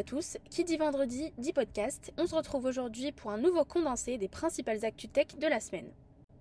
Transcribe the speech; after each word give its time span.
à 0.00 0.02
tous, 0.02 0.38
qui 0.48 0.64
dit 0.64 0.78
vendredi 0.78 1.30
dit 1.36 1.52
podcast. 1.52 2.10
On 2.16 2.26
se 2.26 2.34
retrouve 2.34 2.64
aujourd'hui 2.64 3.12
pour 3.12 3.32
un 3.32 3.36
nouveau 3.36 3.66
condensé 3.66 4.16
des 4.16 4.28
principales 4.28 4.82
actus 4.86 5.12
tech 5.12 5.26
de 5.38 5.46
la 5.46 5.60
semaine. 5.60 5.90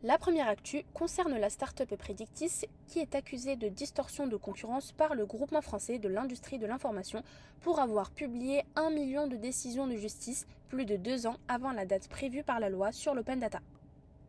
La 0.02 0.18
première 0.18 0.48
actu 0.48 0.86
concerne 0.93 1.38
la 1.38 1.50
start-up 1.50 1.93
Predictis 1.98 2.68
qui 2.88 3.00
est 3.00 3.16
accusée 3.16 3.57
de 3.57 3.68
distorsion 3.68 4.28
de 4.28 4.38
concurrence 4.38 4.93
par 4.93 5.14
le 5.14 5.25
groupement 5.25 5.60
français 5.60 6.00
de 6.00 6.07
l'industrie 6.07 6.57
de 6.57 6.68
l'information 6.68 7.21
pour 7.60 7.82
avoir 7.82 8.11
publié 8.11 8.64
un 8.78 8.92
million 8.92 9.28
de 9.28 9.36
décisions 9.36 9.88
de 9.88 9.98
justice 9.98 10.48
plus 10.70 10.86
de 10.86 10.96
deux 10.96 11.28
ans 11.28 11.36
avant 11.50 11.73
la 11.73 11.86
date 11.86 12.07
prévue 12.07 12.44
par 12.44 12.61
la 12.61 12.69
loi 12.69 12.94
sur 12.94 13.14
l'open 13.14 13.41
data. 13.41 13.60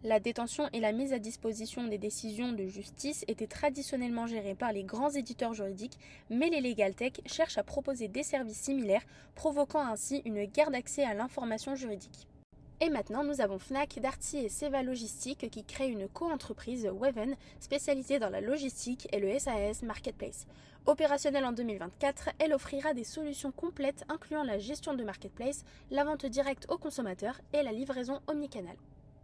La 0.03 0.19
détention 0.19 0.67
et 0.73 0.81
la 0.81 0.93
mise 0.93 1.13
à 1.13 1.19
disposition 1.19 1.87
des 1.87 1.99
décisions 1.99 2.53
de 2.53 2.65
justice 2.65 3.23
étaient 3.29 3.47
traditionnellement 3.47 4.27
gérées 4.27 4.55
par 4.55 4.73
les 4.73 4.83
grands 4.83 5.11
éditeurs 5.11 5.53
juridiques, 5.53 5.99
mais 6.31 6.49
les 6.49 6.63
Legal 6.63 6.95
Tech 6.95 7.21
cherchent 7.27 7.59
à 7.59 7.63
proposer 7.63 8.09
des 8.09 8.23
services 8.23 8.63
similaires, 8.63 9.05
provoquant 9.35 9.87
ainsi 9.87 10.23
une 10.25 10.47
guerre 10.47 10.71
d'accès 10.71 11.05
à 11.05 11.13
l'information 11.13 11.75
juridique. 11.75 12.27
Et 12.81 12.89
maintenant, 12.89 13.25
nous 13.25 13.43
avons 13.43 13.59
Fnac, 13.59 13.99
Darty 14.01 14.39
et 14.39 14.49
Seva 14.49 14.83
Logistique 14.83 15.51
qui 15.51 15.65
créent 15.65 15.91
une 15.91 16.09
co-entreprise 16.09 16.91
Weven 16.99 17.37
spécialisée 17.61 18.19
dans 18.19 18.31
la 18.31 18.41
logistique 18.41 19.07
et 19.13 19.21
le 19.21 19.39
SAS 19.39 19.83
Marketplace. 19.83 20.47
Opérationnelle 20.87 21.45
en 21.45 21.53
2024, 21.53 22.31
elle 22.39 22.55
offrira 22.55 22.95
des 22.95 23.05
solutions 23.05 23.53
complètes 23.53 24.05
incluant 24.09 24.45
la 24.45 24.59
gestion 24.59 24.95
de 24.95 25.05
marketplace, 25.05 25.63
la 25.91 26.05
vente 26.05 26.25
directe 26.25 26.65
aux 26.71 26.79
consommateurs 26.79 27.39
et 27.53 27.63
la 27.63 27.73
livraison 27.73 28.21
omnicanal. 28.29 28.77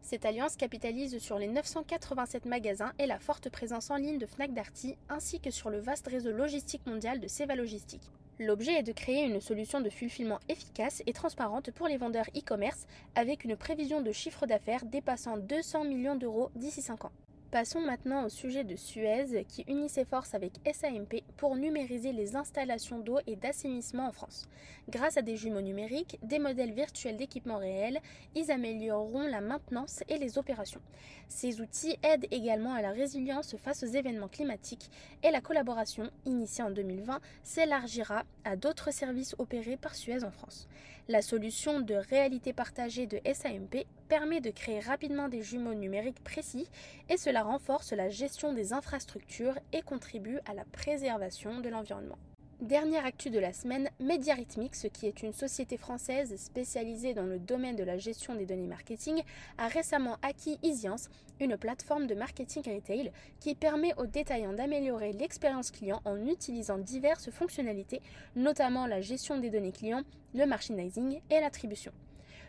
Cette 0.02 0.24
alliance 0.24 0.56
capitalise 0.56 1.18
sur 1.18 1.38
les 1.38 1.48
987 1.48 2.46
magasins 2.46 2.92
et 2.98 3.06
la 3.06 3.18
forte 3.18 3.48
présence 3.50 3.90
en 3.90 3.96
ligne 3.96 4.18
de 4.18 4.26
Fnac 4.26 4.54
Darty 4.54 4.96
ainsi 5.08 5.40
que 5.40 5.50
sur 5.50 5.70
le 5.70 5.78
vaste 5.78 6.06
réseau 6.06 6.30
logistique 6.30 6.86
mondial 6.86 7.20
de 7.20 7.28
Seva 7.28 7.56
Logistique. 7.56 8.10
L'objet 8.38 8.74
est 8.74 8.82
de 8.82 8.92
créer 8.92 9.24
une 9.24 9.40
solution 9.40 9.80
de 9.80 9.88
fulfillement 9.88 10.40
efficace 10.48 11.02
et 11.06 11.12
transparente 11.12 11.70
pour 11.70 11.88
les 11.88 11.96
vendeurs 11.96 12.28
e-commerce 12.36 12.86
avec 13.14 13.44
une 13.44 13.56
prévision 13.56 14.02
de 14.02 14.12
chiffre 14.12 14.46
d'affaires 14.46 14.84
dépassant 14.84 15.38
200 15.38 15.84
millions 15.84 16.16
d'euros 16.16 16.50
d'ici 16.54 16.82
5 16.82 17.06
ans. 17.06 17.12
Passons 17.52 17.80
maintenant 17.80 18.24
au 18.24 18.28
sujet 18.28 18.64
de 18.64 18.74
Suez 18.74 19.44
qui 19.48 19.64
unit 19.68 19.88
ses 19.88 20.04
forces 20.04 20.34
avec 20.34 20.54
SAMP 20.70 21.22
pour 21.36 21.54
numériser 21.54 22.12
les 22.12 22.34
installations 22.34 22.98
d'eau 22.98 23.18
et 23.28 23.36
d'assainissement 23.36 24.08
en 24.08 24.12
France. 24.12 24.48
Grâce 24.88 25.16
à 25.16 25.22
des 25.22 25.36
jumeaux 25.36 25.60
numériques, 25.60 26.18
des 26.22 26.40
modèles 26.40 26.72
virtuels 26.72 27.16
d'équipements 27.16 27.58
réels, 27.58 28.00
ils 28.34 28.50
amélioreront 28.50 29.28
la 29.28 29.40
maintenance 29.40 30.02
et 30.08 30.18
les 30.18 30.38
opérations. 30.38 30.82
Ces 31.28 31.60
outils 31.60 31.96
aident 32.02 32.26
également 32.32 32.74
à 32.74 32.82
la 32.82 32.90
résilience 32.90 33.56
face 33.56 33.84
aux 33.84 33.86
événements 33.86 34.28
climatiques 34.28 34.90
et 35.22 35.30
la 35.30 35.40
collaboration, 35.40 36.10
initiée 36.24 36.64
en 36.64 36.70
2020, 36.70 37.20
s'élargira 37.44 38.24
à 38.44 38.56
d'autres 38.56 38.92
services 38.92 39.36
opérés 39.38 39.76
par 39.76 39.94
Suez 39.94 40.24
en 40.24 40.32
France. 40.32 40.68
La 41.08 41.22
solution 41.22 41.78
de 41.78 41.94
réalité 41.94 42.52
partagée 42.52 43.06
de 43.06 43.20
SAMP 43.32 43.86
permet 44.08 44.40
de 44.40 44.50
créer 44.50 44.80
rapidement 44.80 45.28
des 45.28 45.40
jumeaux 45.40 45.74
numériques 45.74 46.22
précis 46.24 46.68
et 47.08 47.16
cela 47.16 47.44
renforce 47.46 47.92
la 47.92 48.10
gestion 48.10 48.52
des 48.52 48.72
infrastructures 48.72 49.58
et 49.72 49.82
contribue 49.82 50.38
à 50.46 50.54
la 50.54 50.64
préservation 50.64 51.60
de 51.60 51.68
l'environnement. 51.68 52.18
Dernière 52.60 53.04
actu 53.04 53.28
de 53.28 53.38
la 53.38 53.52
semaine, 53.52 53.90
Mediarhythmics, 54.00 54.90
qui 54.90 55.06
est 55.06 55.22
une 55.22 55.34
société 55.34 55.76
française 55.76 56.34
spécialisée 56.36 57.12
dans 57.12 57.26
le 57.26 57.38
domaine 57.38 57.76
de 57.76 57.84
la 57.84 57.98
gestion 57.98 58.34
des 58.34 58.46
données 58.46 58.66
marketing, 58.66 59.22
a 59.58 59.68
récemment 59.68 60.16
acquis 60.22 60.58
Easyance, 60.62 61.10
une 61.38 61.58
plateforme 61.58 62.06
de 62.06 62.14
marketing 62.14 62.62
retail 62.74 63.12
qui 63.40 63.54
permet 63.54 63.94
aux 63.98 64.06
détaillants 64.06 64.54
d'améliorer 64.54 65.12
l'expérience 65.12 65.70
client 65.70 66.00
en 66.06 66.26
utilisant 66.26 66.78
diverses 66.78 67.30
fonctionnalités, 67.30 68.00
notamment 68.36 68.86
la 68.86 69.02
gestion 69.02 69.38
des 69.38 69.50
données 69.50 69.72
clients, 69.72 70.02
le 70.34 70.46
merchandising 70.46 71.20
et 71.28 71.40
l'attribution. 71.40 71.92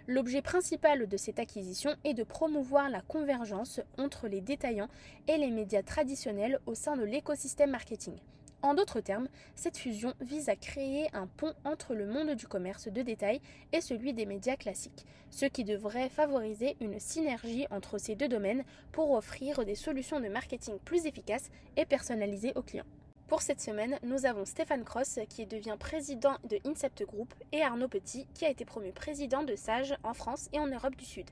L'objet 0.09 0.41
principal 0.41 1.05
de 1.05 1.17
cette 1.17 1.37
acquisition 1.37 1.93
est 2.05 2.13
de 2.13 2.23
promouvoir 2.23 2.89
la 2.89 3.01
convergence 3.01 3.81
entre 3.97 4.29
les 4.29 4.39
détaillants 4.39 4.87
et 5.27 5.35
les 5.35 5.51
médias 5.51 5.83
traditionnels 5.83 6.61
au 6.65 6.75
sein 6.75 6.95
de 6.95 7.03
l'écosystème 7.03 7.71
marketing. 7.71 8.15
En 8.61 8.73
d'autres 8.73 9.01
termes, 9.01 9.27
cette 9.55 9.77
fusion 9.77 10.13
vise 10.21 10.47
à 10.47 10.55
créer 10.55 11.09
un 11.13 11.27
pont 11.27 11.53
entre 11.65 11.93
le 11.93 12.05
monde 12.05 12.35
du 12.35 12.47
commerce 12.47 12.87
de 12.87 13.01
détail 13.01 13.41
et 13.73 13.81
celui 13.81 14.13
des 14.13 14.25
médias 14.25 14.55
classiques, 14.55 15.05
ce 15.29 15.45
qui 15.45 15.65
devrait 15.65 16.07
favoriser 16.07 16.77
une 16.79 17.01
synergie 17.01 17.67
entre 17.69 17.97
ces 17.97 18.15
deux 18.15 18.29
domaines 18.29 18.63
pour 18.93 19.11
offrir 19.11 19.65
des 19.65 19.75
solutions 19.75 20.21
de 20.21 20.29
marketing 20.29 20.79
plus 20.85 21.05
efficaces 21.05 21.51
et 21.75 21.85
personnalisées 21.85 22.53
aux 22.55 22.63
clients. 22.63 22.85
Pour 23.27 23.41
cette 23.41 23.59
semaine, 23.59 23.99
nous 24.03 24.25
avons 24.25 24.45
Stéphane 24.45 24.85
Cross 24.85 25.19
qui 25.27 25.45
devient 25.45 25.75
président 25.77 26.37
de 26.49 26.59
Incept 26.65 27.03
Group 27.03 27.33
et 27.51 27.61
Arnaud 27.61 27.89
Petit 27.89 28.25
qui 28.33 28.45
a 28.45 28.49
été 28.49 28.63
promu 28.63 28.93
président 28.93 29.43
de 29.43 29.53
Sage 29.57 29.93
en 30.03 30.13
France 30.13 30.47
et 30.53 30.59
en 30.59 30.67
Europe 30.67 30.95
du 30.95 31.03
Sud. 31.03 31.25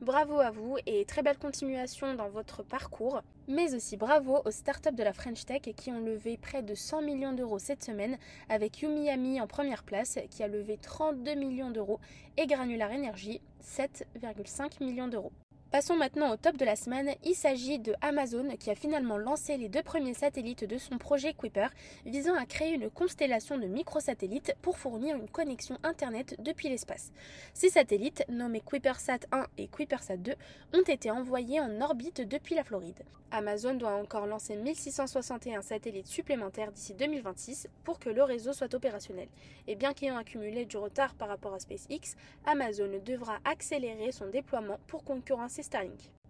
Bravo 0.00 0.40
à 0.40 0.50
vous 0.50 0.78
et 0.86 1.04
très 1.04 1.22
belle 1.22 1.36
continuation 1.36 2.14
dans 2.14 2.30
votre 2.30 2.62
parcours, 2.62 3.20
mais 3.48 3.74
aussi 3.74 3.98
bravo 3.98 4.40
aux 4.46 4.50
startups 4.50 4.94
de 4.94 5.02
la 5.02 5.12
French 5.12 5.44
Tech 5.44 5.60
qui 5.76 5.90
ont 5.90 6.00
levé 6.00 6.38
près 6.38 6.62
de 6.62 6.74
100 6.74 7.02
millions 7.02 7.34
d'euros 7.34 7.58
cette 7.58 7.84
semaine 7.84 8.16
avec 8.48 8.80
Yumiami 8.80 9.38
en 9.38 9.46
première 9.46 9.82
place 9.82 10.18
qui 10.30 10.42
a 10.42 10.48
levé 10.48 10.78
32 10.80 11.34
millions 11.34 11.70
d'euros 11.70 12.00
et 12.38 12.46
Granular 12.46 12.90
Energy 12.90 13.42
7,5 13.62 14.82
millions 14.82 15.08
d'euros. 15.08 15.32
Passons 15.72 15.96
maintenant 15.96 16.30
au 16.30 16.36
top 16.36 16.58
de 16.58 16.66
la 16.66 16.76
semaine. 16.76 17.14
Il 17.24 17.34
s'agit 17.34 17.78
de 17.78 17.94
Amazon 18.02 18.46
qui 18.60 18.70
a 18.70 18.74
finalement 18.74 19.16
lancé 19.16 19.56
les 19.56 19.70
deux 19.70 19.82
premiers 19.82 20.12
satellites 20.12 20.64
de 20.64 20.76
son 20.76 20.98
projet 20.98 21.32
Kuiper 21.32 21.68
visant 22.04 22.34
à 22.34 22.44
créer 22.44 22.74
une 22.74 22.90
constellation 22.90 23.56
de 23.56 23.66
microsatellites 23.66 24.54
pour 24.60 24.76
fournir 24.76 25.16
une 25.16 25.30
connexion 25.30 25.78
Internet 25.82 26.36
depuis 26.40 26.68
l'espace. 26.68 27.10
Ces 27.54 27.70
satellites, 27.70 28.22
nommés 28.28 28.60
Kuipersat 28.60 29.20
1 29.32 29.46
et 29.56 29.68
Kuipersat 29.68 30.18
2, 30.18 30.34
ont 30.74 30.82
été 30.82 31.10
envoyés 31.10 31.58
en 31.58 31.80
orbite 31.80 32.20
depuis 32.20 32.54
la 32.54 32.64
Floride. 32.64 33.02
Amazon 33.34 33.72
doit 33.72 33.94
encore 33.94 34.26
lancer 34.26 34.56
1661 34.56 35.62
satellites 35.62 36.06
supplémentaires 36.06 36.70
d'ici 36.70 36.92
2026 36.92 37.66
pour 37.82 37.98
que 37.98 38.10
le 38.10 38.22
réseau 38.22 38.52
soit 38.52 38.74
opérationnel. 38.74 39.28
Et 39.66 39.74
bien 39.74 39.94
qu'ayant 39.94 40.18
accumulé 40.18 40.66
du 40.66 40.76
retard 40.76 41.14
par 41.14 41.28
rapport 41.28 41.54
à 41.54 41.58
SpaceX, 41.58 42.14
Amazon 42.44 42.90
devra 43.02 43.38
accélérer 43.46 44.12
son 44.12 44.28
déploiement 44.28 44.78
pour 44.86 45.02
concurrencer 45.02 45.61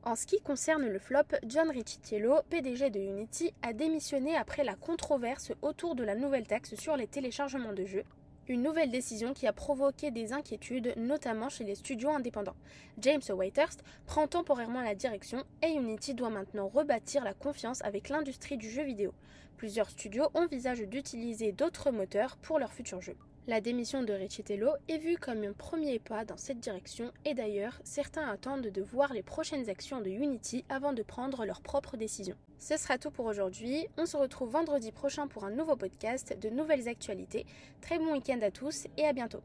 En 0.02 0.14
ce 0.14 0.26
qui 0.26 0.40
concerne 0.40 0.86
le 0.86 0.98
flop, 0.98 1.36
John 1.46 1.70
Riccitiello, 1.70 2.42
PDG 2.50 2.90
de 2.90 3.00
Unity, 3.00 3.54
a 3.62 3.72
démissionné 3.72 4.36
après 4.36 4.64
la 4.64 4.74
controverse 4.74 5.52
autour 5.62 5.94
de 5.94 6.04
la 6.04 6.14
nouvelle 6.14 6.46
taxe 6.46 6.74
sur 6.74 6.96
les 6.96 7.06
téléchargements 7.06 7.72
de 7.72 7.84
jeux, 7.84 8.04
une 8.48 8.62
nouvelle 8.62 8.90
décision 8.90 9.32
qui 9.32 9.46
a 9.46 9.52
provoqué 9.52 10.10
des 10.10 10.32
inquiétudes, 10.32 10.92
notamment 10.96 11.48
chez 11.48 11.64
les 11.64 11.76
studios 11.76 12.10
indépendants. 12.10 12.56
James 12.98 13.22
Whitehurst 13.30 13.82
prend 14.04 14.26
temporairement 14.26 14.82
la 14.82 14.94
direction 14.94 15.44
et 15.62 15.70
Unity 15.70 16.14
doit 16.14 16.28
maintenant 16.28 16.68
rebâtir 16.68 17.24
la 17.24 17.32
confiance 17.32 17.82
avec 17.84 18.10
l'industrie 18.10 18.58
du 18.58 18.68
jeu 18.68 18.82
vidéo. 18.82 19.14
Plusieurs 19.56 19.90
studios 19.90 20.28
envisagent 20.34 20.88
d'utiliser 20.88 21.52
d'autres 21.52 21.90
moteurs 21.90 22.36
pour 22.36 22.58
leurs 22.58 22.72
futurs 22.72 23.00
jeux. 23.00 23.16
La 23.48 23.60
démission 23.60 24.04
de 24.04 24.12
Riccitello 24.12 24.70
est 24.88 24.98
vue 24.98 25.16
comme 25.16 25.42
un 25.42 25.52
premier 25.52 25.98
pas 25.98 26.24
dans 26.24 26.36
cette 26.36 26.60
direction 26.60 27.10
et 27.24 27.34
d'ailleurs, 27.34 27.80
certains 27.82 28.28
attendent 28.28 28.68
de 28.68 28.82
voir 28.82 29.12
les 29.12 29.24
prochaines 29.24 29.68
actions 29.68 30.00
de 30.00 30.10
Unity 30.10 30.64
avant 30.68 30.92
de 30.92 31.02
prendre 31.02 31.44
leurs 31.44 31.60
propres 31.60 31.96
décisions. 31.96 32.36
Ce 32.60 32.76
sera 32.76 32.98
tout 32.98 33.10
pour 33.10 33.26
aujourd'hui. 33.26 33.88
On 33.98 34.06
se 34.06 34.16
retrouve 34.16 34.50
vendredi 34.50 34.92
prochain 34.92 35.26
pour 35.26 35.44
un 35.44 35.50
nouveau 35.50 35.74
podcast 35.74 36.38
de 36.40 36.50
nouvelles 36.50 36.88
actualités. 36.88 37.44
Très 37.80 37.98
bon 37.98 38.12
week-end 38.12 38.38
à 38.42 38.52
tous 38.52 38.86
et 38.96 39.06
à 39.06 39.12
bientôt. 39.12 39.42